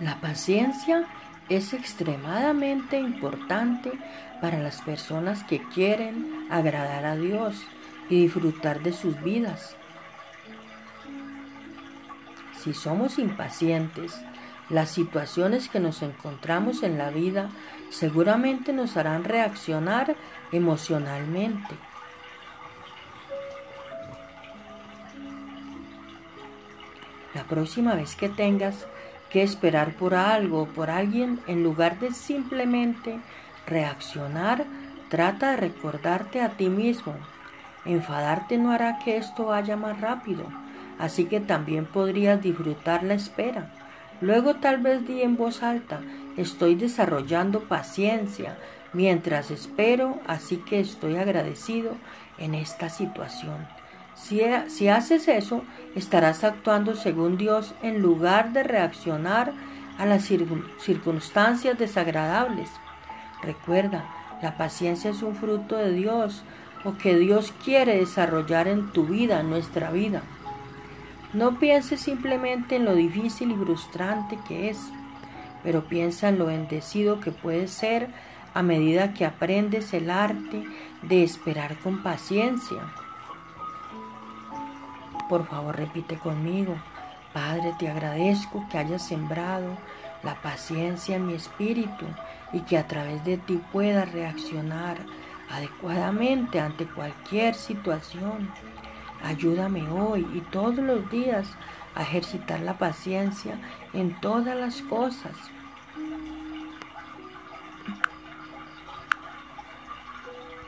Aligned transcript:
La 0.00 0.20
paciencia 0.20 1.06
es 1.48 1.72
extremadamente 1.72 2.98
importante 2.98 3.92
para 4.40 4.58
las 4.58 4.82
personas 4.82 5.44
que 5.44 5.62
quieren 5.68 6.46
agradar 6.50 7.04
a 7.04 7.16
Dios 7.16 7.62
y 8.08 8.22
disfrutar 8.22 8.82
de 8.82 8.92
sus 8.92 9.22
vidas. 9.22 9.76
Si 12.60 12.74
somos 12.74 13.18
impacientes, 13.18 14.20
las 14.68 14.90
situaciones 14.90 15.68
que 15.68 15.80
nos 15.80 16.02
encontramos 16.02 16.82
en 16.82 16.98
la 16.98 17.10
vida 17.10 17.50
seguramente 17.90 18.72
nos 18.72 18.96
harán 18.96 19.22
reaccionar 19.24 20.16
emocionalmente. 20.50 21.76
La 27.34 27.44
próxima 27.44 27.94
vez 27.94 28.16
que 28.16 28.28
tengas 28.28 28.86
que 29.34 29.42
esperar 29.42 29.94
por 29.94 30.14
algo 30.14 30.62
o 30.62 30.66
por 30.66 30.90
alguien, 30.90 31.40
en 31.48 31.64
lugar 31.64 31.98
de 31.98 32.12
simplemente 32.12 33.18
reaccionar, 33.66 34.64
trata 35.08 35.50
de 35.50 35.56
recordarte 35.56 36.40
a 36.40 36.50
ti 36.50 36.68
mismo. 36.68 37.16
Enfadarte 37.84 38.58
no 38.58 38.70
hará 38.70 39.00
que 39.00 39.16
esto 39.16 39.46
vaya 39.46 39.76
más 39.76 40.00
rápido, 40.00 40.44
así 41.00 41.24
que 41.24 41.40
también 41.40 41.84
podrías 41.84 42.40
disfrutar 42.40 43.02
la 43.02 43.14
espera. 43.14 43.72
Luego 44.20 44.54
tal 44.54 44.78
vez 44.78 45.04
di 45.04 45.22
en 45.22 45.36
voz 45.36 45.64
alta, 45.64 46.00
estoy 46.36 46.76
desarrollando 46.76 47.64
paciencia 47.64 48.56
mientras 48.92 49.50
espero, 49.50 50.20
así 50.28 50.58
que 50.58 50.78
estoy 50.78 51.16
agradecido 51.16 51.96
en 52.38 52.54
esta 52.54 52.88
situación. 52.88 53.66
Si, 54.14 54.88
haces 54.88 55.28
eso, 55.28 55.64
estarás 55.94 56.44
actuando 56.44 56.94
según 56.94 57.36
Dios 57.36 57.74
en 57.82 58.00
lugar 58.00 58.52
de 58.52 58.62
reaccionar 58.62 59.52
a 59.98 60.06
las 60.06 60.24
circunstancias 60.24 61.78
desagradables. 61.78 62.70
Recuerda, 63.42 64.04
la 64.42 64.56
paciencia 64.56 65.10
es 65.10 65.22
un 65.22 65.34
fruto 65.34 65.76
de 65.76 65.92
Dios 65.92 66.42
o 66.84 66.96
que 66.96 67.16
Dios 67.18 67.52
quiere 67.64 67.96
desarrollar 67.96 68.68
en 68.68 68.92
tu 68.92 69.04
vida, 69.04 69.42
nuestra 69.42 69.90
vida. 69.90 70.22
No 71.32 71.58
pienses 71.58 72.00
simplemente 72.00 72.76
en 72.76 72.84
lo 72.84 72.94
difícil 72.94 73.50
y 73.50 73.56
frustrante 73.56 74.38
que 74.46 74.70
es, 74.70 74.78
pero 75.62 75.84
piensa 75.84 76.28
en 76.28 76.38
lo 76.38 76.46
bendecido 76.46 77.20
que 77.20 77.32
puede 77.32 77.68
ser 77.68 78.08
a 78.54 78.62
medida 78.62 79.14
que 79.14 79.24
aprendes 79.24 79.92
el 79.94 80.10
arte 80.10 80.64
de 81.02 81.24
esperar 81.24 81.76
con 81.78 82.02
paciencia. 82.02 82.78
Por 85.34 85.48
favor, 85.48 85.74
repite 85.74 86.16
conmigo. 86.16 86.76
Padre, 87.32 87.74
te 87.76 87.88
agradezco 87.88 88.64
que 88.70 88.78
hayas 88.78 89.04
sembrado 89.04 89.76
la 90.22 90.40
paciencia 90.40 91.16
en 91.16 91.26
mi 91.26 91.34
espíritu 91.34 92.06
y 92.52 92.60
que 92.60 92.78
a 92.78 92.86
través 92.86 93.24
de 93.24 93.36
ti 93.38 93.60
pueda 93.72 94.04
reaccionar 94.04 94.96
adecuadamente 95.50 96.60
ante 96.60 96.86
cualquier 96.86 97.56
situación. 97.56 98.48
Ayúdame 99.24 99.82
hoy 99.90 100.24
y 100.34 100.40
todos 100.52 100.76
los 100.76 101.10
días 101.10 101.48
a 101.96 102.02
ejercitar 102.02 102.60
la 102.60 102.78
paciencia 102.78 103.58
en 103.92 104.20
todas 104.20 104.56
las 104.56 104.82
cosas 104.82 105.34